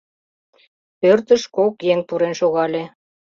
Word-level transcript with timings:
Пӧртыш 0.99 1.43
кок 1.55 1.75
еҥ 1.93 1.99
пурен 2.07 2.33
шогале. 2.39 2.83